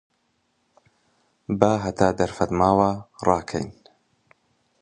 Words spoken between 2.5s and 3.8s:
ماوە ڕاکەین